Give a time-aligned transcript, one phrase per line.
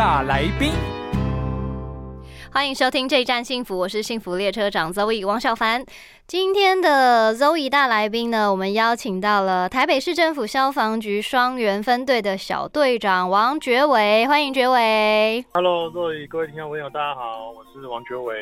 [0.00, 0.72] 大来宾，
[2.50, 5.84] 欢迎收听这一站幸福，我是幸福列车长 Zoe 王小凡。
[6.26, 15.44] 今天的 Zoe 大来宾呢，我们邀请到了台北市政府消防局双园分队的小队长王觉伟，欢迎觉伟。
[15.52, 18.34] Hello，各位各位听众朋友，大家好，我是王觉伟。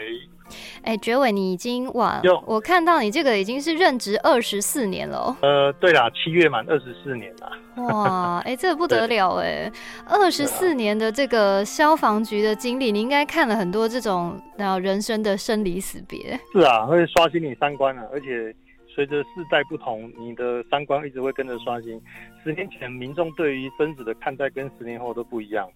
[0.83, 5.37] 哎，绝伟，你已经哇哟，我看到你这个已经是任职二十四年了哦。
[5.43, 7.53] 呃，对啦，七月满二十四年啦。
[7.77, 9.71] 哇，哎，这个不得了哎！
[10.07, 16.39] 二十四年的这个消防局的经历，你应该看了很多这种然后人生的生离死别。
[16.53, 18.53] 是啊，会刷新你三观啊，而且
[18.89, 22.01] 随着世代不同，你的三观一直会跟着刷新。
[22.43, 25.69] 十年前民众对于生死的看待跟十年后都不一样，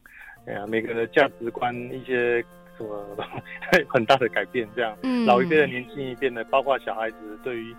[0.46, 2.44] 哎呀，每个人的价值观一些
[2.82, 3.26] 什么
[3.88, 4.96] 很大的改变，这样。
[5.02, 7.74] 嗯老一辈的年轻一辈的，包括小孩子对于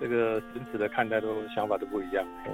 [0.00, 2.24] 这个真实的看待都想法都不一样。
[2.44, 2.50] 哎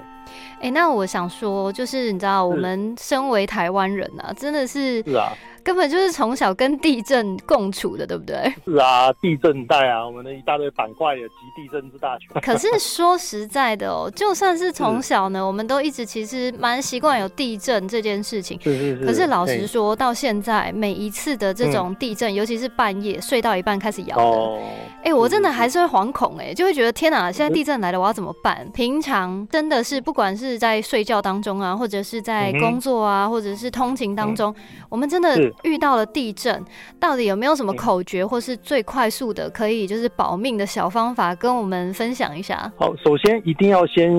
[0.61, 8.53] 哎、那我想说，就是你知道，我们身为台湾人啊，真的是是啊，根本就是从小跟地震共处的，对不对？
[8.65, 12.29] 是啊，地震带啊，我们的一大堆板块也集地震之大权。
[12.41, 18.57] 可是说实在的哦，就算是从小呢，我们都一直其实蛮习惯有地震这件事情。
[18.61, 19.05] 是是是。
[19.05, 24.61] 可是老实说，到现在每一次的这种地震，尤其是半夜睡到一半开始摇的，哦，
[25.03, 28.65] 哎、我真的还是会惶恐，哎，就会觉得天哪，现在地震来了，我要怎么办？
[28.73, 34.55] 平常真的是不管是在睡觉当中啊，或者是在工作啊，或者是通勤当中，
[34.87, 36.63] 我们真的遇到了地震，
[36.99, 37.75] 到底有没有什么嗯。
[37.75, 42.71] 口诀，或是最快速的可以就是保命的小方法，跟我们分享一下？
[42.77, 44.11] 好，首先一定要先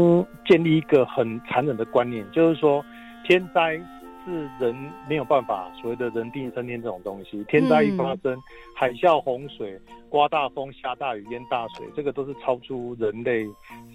[0.44, 2.84] 建立一个很残忍的观念，就是说
[3.27, 3.81] 天灾
[4.25, 4.75] 是人
[5.09, 8.37] 没有办法所谓的人定胜天这种东西，天灾一发生，
[8.75, 13.47] 海啸、洪水、刮大风、下大雨、淹大水，这个都是超出人类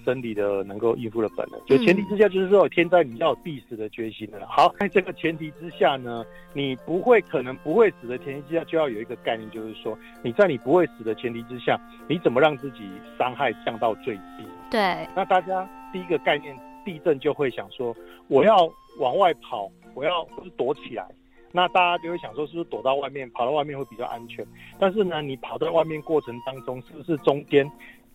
[0.06, 1.60] 生理的能够应付的本能。
[1.66, 4.46] 就前提之下，就是说天灾你要有必死的决心的。
[4.48, 6.24] 好，在这个前提之下呢，
[6.54, 14.46] 你不会可能不会死的前提之下，就要有一个概念，就是说你在你不会死的前提之下，你怎么让自己伤害降到最低？
[14.70, 17.96] 对，那大家第一个概念，地震就会想说，
[18.28, 20.28] 我要往外跑，我要
[20.58, 21.06] 躲起来。
[21.52, 24.46] 那大家就会想说，是不是躲到外面，跑到外面会比较安全？
[24.78, 27.70] 但是呢，你跑到外面过程当中，是不是中间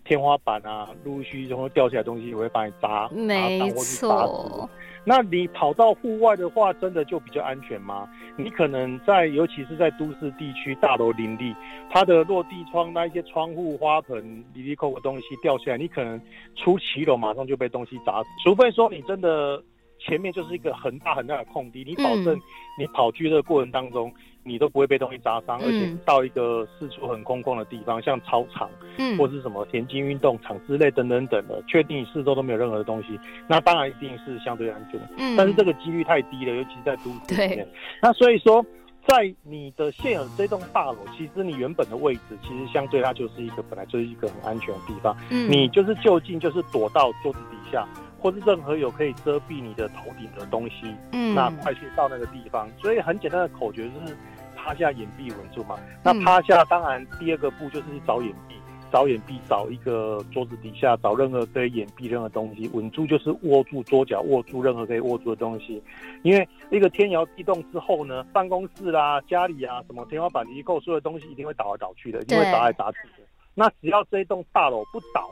[0.05, 4.71] 天花板啊，陆陆续续就会掉下来的东西，也会把你砸，没错，
[5.07, 8.09] 那你跑到户外的话，真的就比较安全吗？
[8.37, 11.55] 你可能在，尤其是在都市地区，大楼林立，
[11.91, 16.21] 它的落地窗那一些窗户、花盆、里里扣的东西掉下来，你可能
[16.55, 18.29] 出骑楼马上就被东西砸死。
[18.45, 19.61] 除非说你真的
[20.07, 22.43] 前面就是一个很大很大的空地，你保证嗯
[22.79, 28.69] 你跑去的过程当中，你都不会被东西砸伤，而且嗯到一个四处很空旷的地方，像操场。
[28.99, 35.09] 嗯或是什么田径运动场之类等等等的，确定你四周都没有任何的东西，那当然一定是相对安全的。
[35.19, 37.67] 嗯但是这个几率太低了，尤其是在都市里面。
[38.01, 38.65] 那所以说，
[39.07, 45.17] 在你的现有这栋大楼，其实你原本的位置，其实相对它就是一个本来就是一个很安全的地方。
[45.31, 47.87] 嗯你就是就近就是躲到桌子底下，
[48.25, 52.67] 或是任何有可以遮蔽你的头顶的东西，嗯那快去到那个地方。
[52.79, 54.17] 所以很简单的口诀就是
[54.57, 55.79] 趴下掩蔽稳住嘛。
[56.03, 58.55] 那嗯趴下当然第二个步就是去找掩蔽。
[58.93, 65.83] 找掩蔽，找一个桌子底下，找任何可以掩蔽任何东西，稳住就是握住桌角，握住任何可以握住的东西。
[66.23, 73.25] 因为一个天摇地动之后呢，办公室啦、家里啊，什么天花板、离扣，所有东西一定会倒来倒去的，一定会对砸来砸去的。
[73.56, 75.29] 那只要这一栋大楼不倒，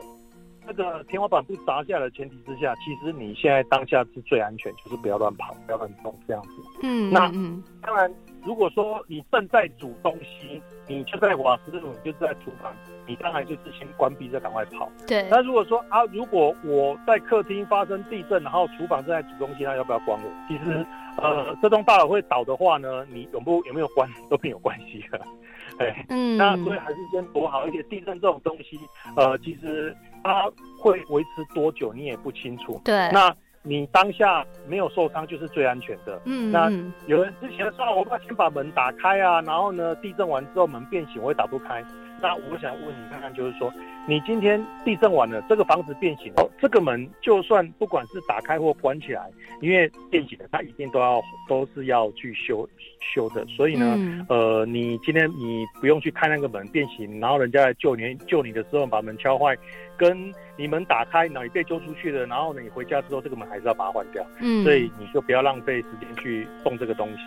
[0.67, 6.51] 那个天花板不砸下来的前提之下，其实你现在当下是最安全，就是不要乱跑，不要乱动这样子。
[6.83, 8.13] 嗯那嗯当然，
[8.45, 12.73] 如果说你正在煮东西，你就在瓦斯炉，你就是在厨房，
[13.07, 14.89] 你当然就是先关闭，再赶快跑。
[15.07, 20.31] 对，那如果说啊，如果我在客厅发生地震，然后厨房正在煮东西，那要不要关我？
[20.49, 20.87] 其实，
[21.17, 25.21] 呃，这栋大楼会倒的话呢，你有不有没有关都没有关系的。
[25.79, 28.79] 哎，嗯那所以还是先躲好，而且地震这种东西，
[29.17, 32.81] 呃，其实它会维持多久你也不清楚。
[32.85, 36.21] 对，那你当下没有受伤就是最安全的。
[36.25, 36.71] 嗯那
[37.07, 41.85] 有人之前说，我要先把门打开啊，然后呢，地震完之后门变形，我会打不开。
[42.21, 43.73] 那我想问你看看，就是说，
[44.07, 52.69] 你今天地震完了，这个房子变形了，这个门就算不管是打开或关起来，因为变形了，它一定都要都是要去修
[53.15, 53.47] 修的。
[53.47, 59.57] 所以呢，嗯呃，你今天你不用去看那个门变形，然后人家来救你救你的时候把门敲坏，
[59.97, 64.27] 跟你门打开，然后你被揪出去了，然后呢你回家之后这个门还是要把它换掉。
[64.41, 67.19] 嗯，所以你就不要浪费时间去动这个东西，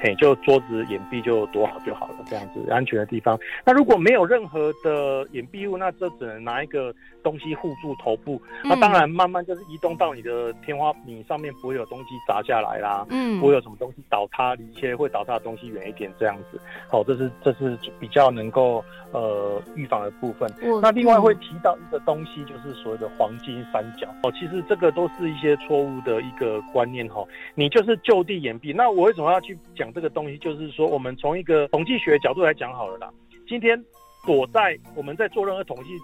[0.00, 3.36] 嘿，就桌子掩蔽就躲好就好了，这样子安全的地方。
[3.64, 8.40] 那如果没有任何的掩蔽物，那这只能拿一个东西护住头部。
[8.62, 16.60] 那当然，慢慢就是移动到你的天花你上面，不会有东西砸下来啦，嗯，不会有什么东西倒塌，离一些会倒塌的东西远一点，这样子。
[16.88, 20.48] 好，这是这是比较能够呃预防的部分。
[20.82, 24.30] 那另外会嗯提到一个东西，就是所谓的黄金三角哦。
[24.38, 27.24] 其实这个都是一些错误的一个观念哈。
[27.54, 28.74] 你就是就地掩蔽。
[28.74, 30.36] 那我为什么要去讲这个东西？
[30.38, 33.10] 就是说，我们从一个统计学角度来讲好了啦。
[33.48, 33.82] 今天
[34.24, 35.98] 躲在我们在做任何统计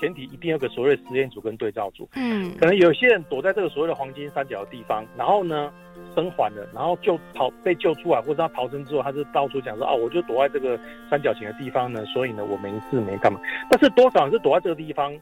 [0.00, 2.08] 前提，一定有个所谓的实验组跟对照组。
[2.14, 5.72] 嗯可能有些人躲在这个所谓的黄金三角的地方，然后呢
[6.14, 10.78] 生还了，然后就逃被救出来，或者他逃生之后，他就到处讲说啊，我就躲在这个
[11.10, 13.40] 三角形的地方呢，所以呢我没事没干嘛。
[13.70, 15.12] 但是多少人是躲在这个地方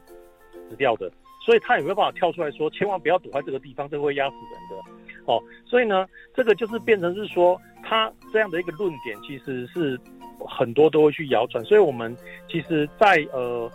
[0.69, 1.11] 死掉的，
[1.45, 5.08] 所以他也没有办法跳出来说，千万不要躲在这个地方，这个会压死人的。
[5.29, 9.99] 哦，所以呢，这个就是变成是说，他这样的一个论点其实是
[10.39, 12.15] 很多都会去谣传，所以我们
[12.47, 13.71] 其实在，呃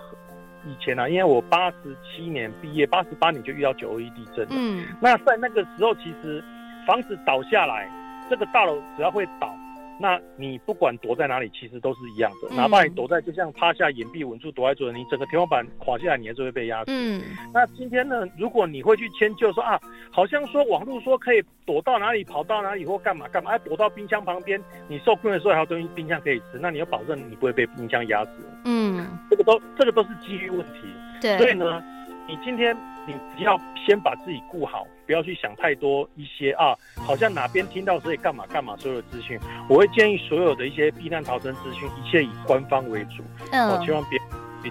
[0.67, 4.51] 以前啊，因为我八十七年毕业，八十八年就遇到九二一地震了。
[4.51, 6.43] 嗯那在那个时候，其实
[6.87, 7.89] 房子倒下来，
[8.29, 9.55] 这个大楼只要会倒，
[10.01, 12.49] 那你不管躲在哪里，其实都是一样的。
[12.51, 16.87] 嗯哪怕你躲在就像趴下、掩蔽稳住躲在这里，你整个天花板垮下来，你还是会被压死。
[16.89, 19.81] 嗯那今天呢，如果你会去迁就说啊，
[20.11, 28.31] 好像说网络说可以躲到哪里、跑到哪里或干嘛干嘛，哎、躲到冰箱旁边，你受困的时候还有东西冰箱可以吃，那你要保证你不会被冰箱压死。
[28.65, 30.81] 嗯，这个都这个都是机遇问题。
[31.21, 31.83] 对所以，呢，
[32.27, 32.77] 你今天
[33.07, 36.75] 你只要先把自己顾好，不要去想太多一些啊，
[37.07, 39.39] 好像哪边听到所以干嘛干嘛所有的资讯，
[39.69, 43.23] 我会建议所有的一些避难逃生资讯，一切以官方为主，
[43.53, 44.24] 哦，千嗯万别别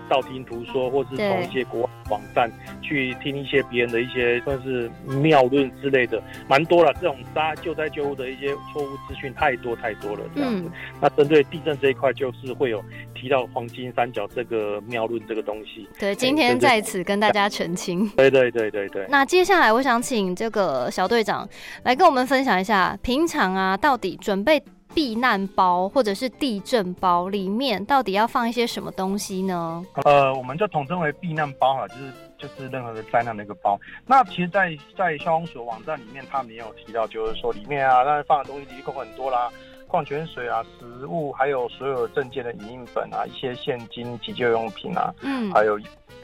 [0.09, 2.51] 道听途说，或是从一些国外网站
[2.81, 6.93] 去听一些别人的一些算是妙论之类的，蛮多了。
[6.95, 10.63] 这种杀救灾救护的一些错误资讯太多太多了，这样子。
[10.65, 12.81] 嗯那针对地震这一块，就是会有
[13.13, 15.87] 提到黄金三角这个妙论这个东西。
[15.99, 18.07] 对，今天在此跟大家澄清。
[18.11, 19.05] 对对对对对。
[19.09, 21.47] 那接下来，我想请这个小队长
[21.83, 24.63] 来跟我们分享一下，平常啊，到底准备
[24.93, 29.83] 避难包或者是地震包里面到底要放一些什么东西呢？
[30.05, 33.79] 呃，我们就统称为避难包哈，就是就是任何的灾难的一个包。
[34.05, 39.49] 那其实在，在消防署网站里面，他们也有提到，就是说里面啊，当然放的东西的确很多啦，
[39.87, 45.75] 矿泉水啊、食物，还有所有证件的影印本啊，一些现金、急救用品啊，嗯还有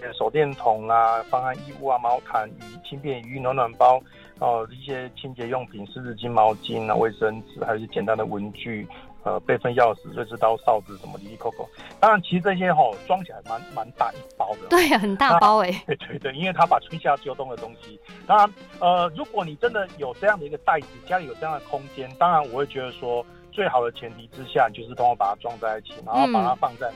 [0.02, 4.02] 呃手电筒啊、方案衣物啊、毛毯、雨轻便雨衣、暖暖包，
[4.40, 8.88] 哦、一些清洁用品、湿纸巾、毛巾啊、卫生纸，还有一些简单的文具。
[9.22, 11.68] 呃，备份钥匙、瑞士刀、哨子什么，里里扣扣。
[12.00, 14.68] 当然，其实这些吼、装起来蛮蛮大一包的。
[14.72, 26.90] 对、很大包哎、对对对，因为它把春夏秋冬的东西，当然，呃，如果你真的有这样的一个袋子，家里有这样的空间，当然我会觉得说，最好的前提之下，你就是通过把它装在一起，然后把它放在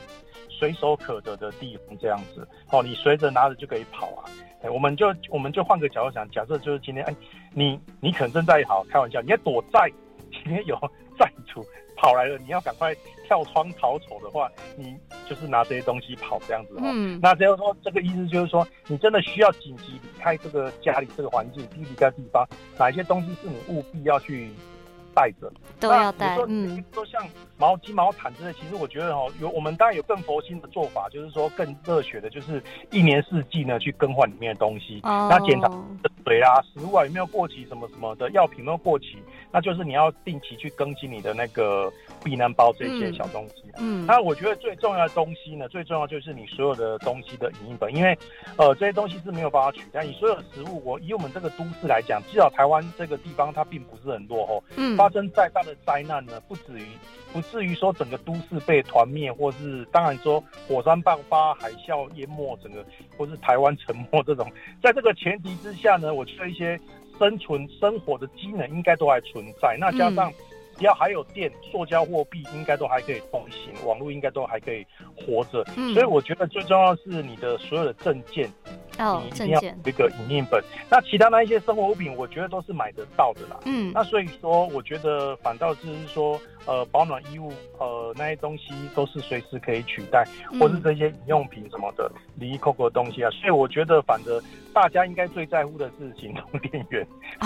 [0.50, 4.24] 随手可得的地方，这样子，哦，你随着拿着就可以跑啊。
[4.64, 7.16] 哎，我们就我们就换个角度想，假设就是今天，哎，
[7.54, 9.92] 你你可能正在好开玩笑，你要躲债，
[10.32, 10.76] 今天有
[11.20, 11.64] 债主
[11.98, 14.96] 跑来了，你要赶快跳窗逃走的话，你
[15.28, 16.82] 就是拿这些东西跑这样子哦。
[16.86, 22.48] 嗯那只有说这个意思就是说，你真的需要紧急离开这个家里这个环境，离离开地方，
[22.80, 24.50] 哪一些东西是你务必要去
[25.14, 25.52] 带着？
[25.80, 27.26] 都要带那，有时候嗯说像
[27.58, 35.00] 毛巾、毛毯之类，其实我觉得哦，有我们当然有更佛心的做法，就是说更热血的，就是一年四季呢去更换里面的东西。
[35.04, 35.70] 哦那检查
[36.26, 39.18] 水啊、食物啊有没有过期，什么什么的药品有没有过期，
[39.54, 41.94] 那就是你要定期去更新你的那个
[42.24, 43.64] 避难包这些小东西。
[43.78, 48.18] 嗯那我觉得最重要的东西呢，最重要就是你所有的东西的影印本，因为
[48.58, 50.04] 呃这些东西是没有办法取代。
[50.04, 56.88] 你所有的食物，我以我们这个都市来讲，至少台湾这个地方它并不是很落后，嗯发生再大的灾难呢，不至于
[57.32, 62.84] 不至于说整个都市被团灭，或是当然说火山爆发、海啸淹没整个，
[63.16, 64.52] 或是台湾沉没这种。
[64.82, 66.80] 在这个前提之下呢，我觉得一些
[67.24, 69.78] 生存生活的机能应该都还存在。
[69.80, 70.30] 那加上
[70.78, 75.64] 只要还有电，塑胶货币应该都还可以通行，网络应该都还可以活着。
[75.78, 78.50] 嗯所以我觉得最重要的是你的所有的证件
[79.00, 80.64] 哦，你一定要证件有一个影印本。
[80.90, 83.60] 那其他那一些生活物品，我觉得都是买得到的啦。
[83.66, 90.24] 嗯那所以说，我觉得反倒是说，呃，保暖衣物，呃，那些东西都是随时可以取代，
[90.60, 93.30] 或是嗯这些饮用品什么的，离异 COCO 的东西啊。
[93.32, 94.42] 所以我觉得，反正
[94.74, 97.06] 大家应该最在乎的是行动电源。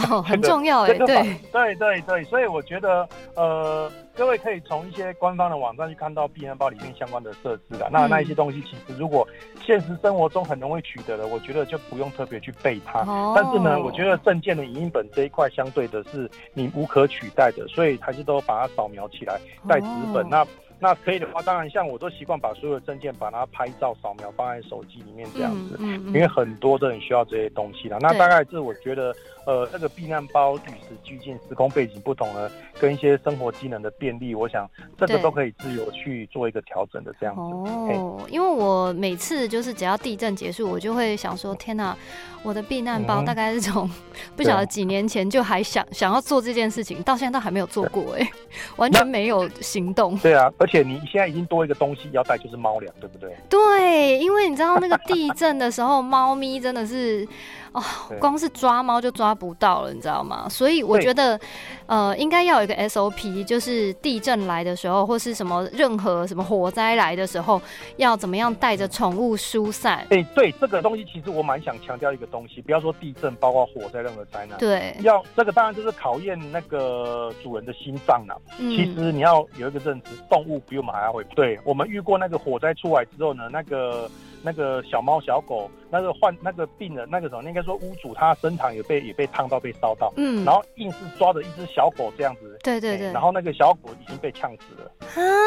[0.09, 7.87] 哦， 很重要哎，这个对反，对对对，所以我觉得，呃，各位可以从一些官方的网站去看到避难包里面相关的设置啊。
[7.91, 9.25] 那嗯那一些东西，其实如果
[9.63, 13.01] 现实生活中很容易取得的，我觉得就不用特别去备它。
[13.01, 20.25] 哦但是呢，我觉得证件的影印本这一块相对的是你无可取代的，所以还是都把它扫描起来带纸本。
[20.25, 20.47] 哦那
[20.79, 25.75] 那可以的话，当然像我都习惯把所有的证件把它拍照扫描放在手机里面这样子。
[25.79, 27.97] 嗯因为很多的人需要这些东西啦。
[27.99, 29.13] 那大概是我觉得，
[29.45, 37.41] 呃，这个避难包与时俱进、时空背景不同呢，跟一些生活机能的便利，我想这个都可以自由去做一个调整的这样子。
[37.41, 41.95] 哦，因为我每次就是只要地震结束，我就会想说，天哪，
[42.43, 43.89] 我的避难包嗯大概是从
[44.35, 48.29] 不晓得几年前就还想想要做这件事情，到现在都还没有做过，哎，
[48.77, 50.17] 完全没有行动。
[50.19, 53.33] 对啊，而且你现在已经多一个东西要带，就是猫粮，对不对？
[53.47, 57.25] 对，因为你知道那个地震的时候，猫咪真的是
[57.71, 57.81] 哦，
[58.19, 60.45] 光是抓猫就抓不到了，你知道吗？
[60.49, 61.39] 所以我觉得，
[61.85, 67.61] 呃，应该要有一个 SOP，就是地震来的时候，或是什么任何什么火灾来的时候，
[67.95, 70.05] 要怎么样带着宠物疏散。
[70.09, 74.59] 哎、对这个东西，其实我蛮想强调一个东西，不要说地震，包括火灾任何灾难。
[74.59, 78.35] 对，要这个当然就是考验那个主人的心脏啦。
[78.57, 81.23] 其嗯，实你要有一个认知，动物比我们还要会。
[81.35, 84.09] 对我们遇过那个火灾出来之后呢，那个
[84.43, 92.57] 那个小猫小狗，那个患那个病人，那个什么，应该说屋主他身旁也被也被烫到被烧到，嗯，然后硬是抓着一只小狗这样子。
[92.63, 94.91] 对对对，哎然后那个小狗已经被呛死了。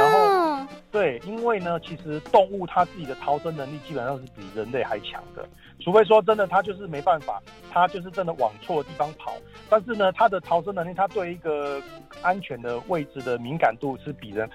[0.04, 5.48] 啊，对，因为呢，其实动物它自己的逃生能力基本上是比人类还强的，
[5.80, 7.40] 除非说真的它就是没办法，
[7.70, 9.34] 它就是真的往错的地方跑。
[9.68, 11.80] 但是呢，它的逃生能力，它对一个
[12.22, 14.48] 安全的位置的敏感度是比人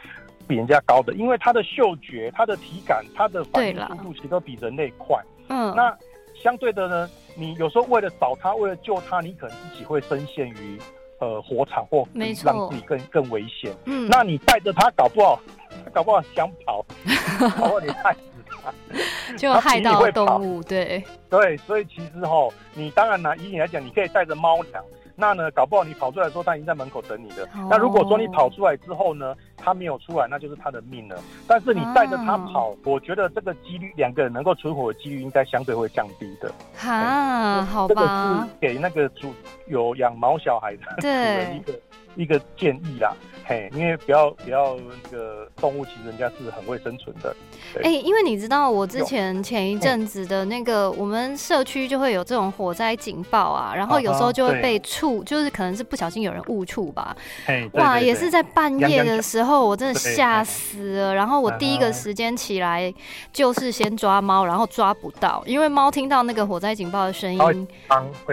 [0.47, 5.19] 比人家高的，因为它的嗅觉、它的体感、它的反应速度其实都比人类快。
[5.49, 5.95] 嗯，那
[6.33, 10.79] 相对的呢，你有时候为了找它，为了救它，你可能自己会深陷于
[11.19, 13.73] 呃火场或没错让自己更更危险。
[13.85, 15.39] 嗯，那你带着它，搞不好，
[15.83, 16.85] 它搞不好想跑，
[17.39, 18.71] 搞不好你害死它。
[19.37, 24.83] 就害到动物，对，对，所以其实哈，你当然拿，以你来讲，你可以带着猫粮。
[25.15, 27.45] 那呢，搞不好你跑出来的时候，他已经在门口等你了。
[27.55, 31.17] 哦那如果说你跑出来之后呢，他没有出来，那就是他的命了。
[31.48, 36.51] 但是你带着它啊跑，我觉得这个几率，两个人能够存活的几率应该相对会降低的。
[36.75, 39.34] 哈，好这个吧是，给那个主
[39.67, 41.79] 有养毛小孩的 主人一对，个
[42.15, 43.13] 一个建议啦。
[43.48, 47.36] 嘿，因为不要不要那个动物，其实人家是很会生存的。
[47.84, 61.13] 哎、因为你知道，我之前前一阵子的那个，我们社区就会有这种火灾警报啊，然后有时候就会被触，就是可能是不小心有人误触吧，嘿，对哇，也是在半夜的时候，我真的吓死了。
[61.13, 62.91] 然后我第一个嗯时间起来
[63.31, 67.67] 就是先抓猫，然后抓不到，因为猫听到那个火灾警报的声音，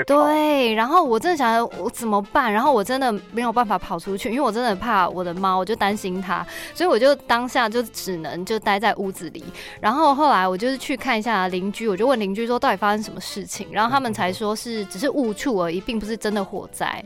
[0.07, 9.45] 对，然后我真的想着我怎么办，然后我真的没有办法跑出去，因为我真的怕我的猫，我就担心它，所以我就当下就只能就待在屋子里。
[9.81, 17.03] 然后后来我就是去看一下邻居，我就问邻居说到底发生什么事情，然后他们才说是只是误触而已，并不是真的火灾。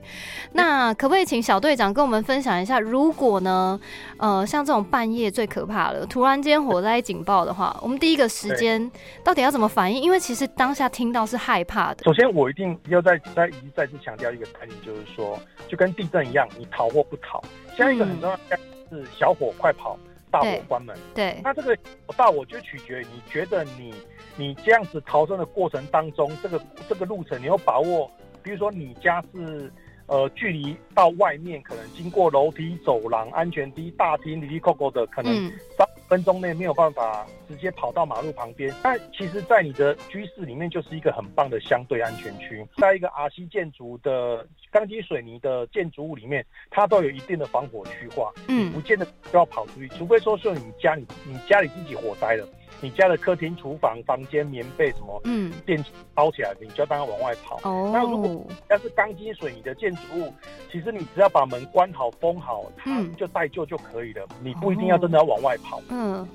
[0.52, 3.78] 那可不可以请小队长跟我们分享一下，如果呢，
[4.18, 8.90] 呃，像这种半夜最可怕了，突然间火灾警报的话，我们第一个时间
[9.24, 10.02] 到底要怎么反应？
[10.02, 12.04] 因为其实当下听到是害怕的。
[12.04, 17.42] 首先，我一定要再再一再次强调一个概念，就是说，就跟地震一样，你逃或不逃。
[17.76, 18.58] 现在一个很重要的
[18.90, 19.98] 是小火快跑，
[20.30, 20.96] 大火关门。
[21.14, 21.76] 对，那这个
[22.16, 23.94] 大火就取决于你觉得你
[24.36, 28.10] 你这样子逃生的过程当中，这个这个路程你要把握，
[28.42, 29.70] 比如说你家是。
[30.08, 35.50] 呃，距离到外面可能经过楼梯、走廊、安全梯、大厅、里里扣扣的，可能
[36.08, 38.72] 分钟内没有办法直接跑到马路旁边。
[38.82, 42.66] 那其实，在你的居室里面就是一个很棒的相对安全区。
[42.76, 52.48] 在一个 RC 建筑的钢筋水泥的建筑物里面，它都有一定的防火区划，嗯不见得都要跑出去，除非说是你家里你家里自己火灾了，
[52.80, 57.58] 你家的客厅、厨房、房间、棉被什么嗯，电器烧起来，你就要当它往外跑。
[57.62, 57.90] 哦。
[57.92, 60.32] 那如果要，是钢筋水泥的建筑物，
[60.70, 63.14] 其实你只要把门关好、封好，它嗯。
[63.16, 65.80] 就待救就可以了，你不一定要真的要往外跑。
[65.88, 66.26] 嗯，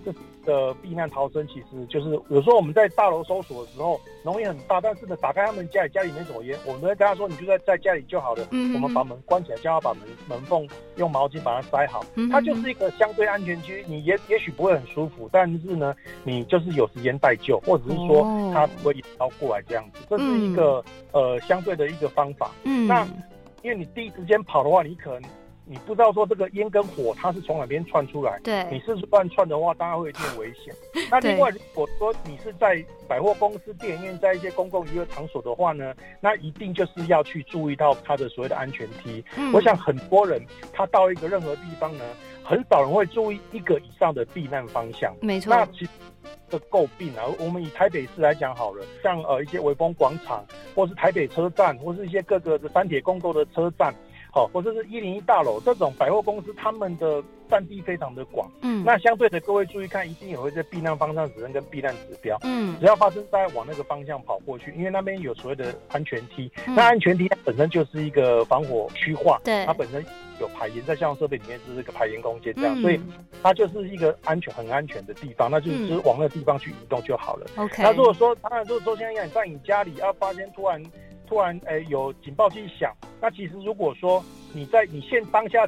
[0.46, 8.48] 的避难逃生，其实就是有时候我们在大楼搜索的时候，浓烟很大，但是呢，打开他们家里，家里没什么烟，我们会跟他说，你就在在家里就好了。
[8.52, 12.06] 嗯我们把门关起来，叫他把门门缝用毛巾把它塞好。
[12.16, 22.52] 嗯它就是一个相对安全区，你也也许不会很舒服，但是呢，你就是有时间待救，或者是说哦它不会一刀过来这样子，这是一个、呃相对的一个方法。
[22.64, 23.08] 嗯那
[23.64, 25.30] 因为你第一时间跑的话，你可能
[25.72, 30.76] 你不知道说这个烟跟火它是从哪边窜出来，对你对，是乱窜的话，当然会有一定危险。
[31.10, 39.24] 那另外，如果说你是在百货公司、电影院，在一些公共娱乐场所的话呢，那一定就是要去注意到它的所谓的安全梯。
[39.38, 42.04] 嗯我想很多人他到一个任何地方呢，
[42.44, 45.16] 很少人会注意一个以上的避难方向。
[45.22, 45.92] 没错，那其实
[46.50, 50.44] 的诟病啊，我们以台北市来讲好了，像呃一些微风广场，
[50.76, 53.94] 或是台北车站，或是一些各个的三铁公购的车站，
[54.34, 58.50] 好、或者是一零一大楼这种百货公司，他们的占地非常的广。
[58.62, 62.38] 嗯那相对的，各位注意看，一定也会在避难方向指针跟避难指标。
[62.44, 66.50] 嗯只要发生，在往那个方向跑过去，因为那边有所谓的安全梯。
[66.66, 70.04] 嗯那安全梯它本身就是一个防火区化，对它本身
[70.40, 73.00] 有排烟，在消防设备里面就是一个排烟空间这样，嗯所以
[73.44, 77.46] 它就是一个安全很安全的地方，那就是往那个地方去移动就好了。
[77.58, 80.82] OK，那如果说，当然如果说现在在你家里，要发现突然
[81.32, 84.22] 突然诶、有警报器响，那其实如果说
[84.54, 85.66] 你在你现当下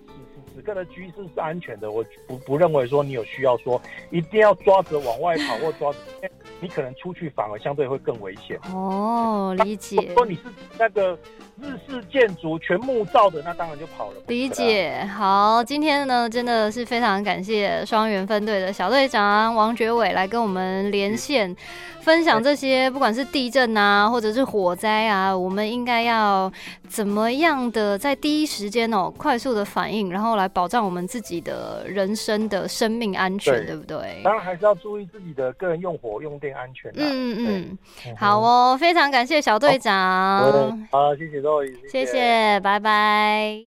[0.56, 3.82] 此刻的居室是安全的，我不不认为说你有需要说
[4.12, 5.98] 一定要抓着往外跑或抓着，
[6.62, 8.60] 你可能出去反而相对会更危险。
[8.72, 10.14] 哦，理解。
[10.16, 10.42] 说你是
[10.78, 11.18] 那个
[11.62, 14.18] 日式建筑全木造的，那当然就跑了。
[14.28, 21.56] 理解，好，今天呢真的是非常感谢双元分队的小队长王觉伟来跟我们连线，
[22.02, 26.52] 分享这些不管是地震啊，或者是火灾啊，我们应该要
[26.94, 34.22] 怎么样的在第一时间哦快速的反应，然后来保障我们自己的人生的生命安全，对对不对？
[34.24, 36.98] 当然还是要注意自己的个人用火用电安全啊。
[37.00, 43.62] 嗯嗯嗯，嗯好，哦，非常感谢小队长，好，谢谢各位，谢谢，拜拜。